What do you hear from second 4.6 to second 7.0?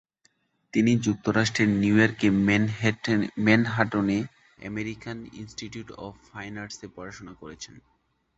American institute of fine আর্টসে